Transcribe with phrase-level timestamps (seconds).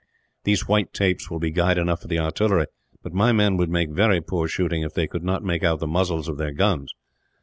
[0.45, 2.65] These white tapes will be guide enough for the artillery;
[3.03, 5.85] but my men would make very poor shooting, if they could not make out the
[5.85, 6.91] muzzles of their guns.